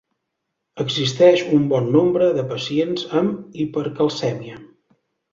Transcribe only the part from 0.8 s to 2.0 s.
Existeix un bon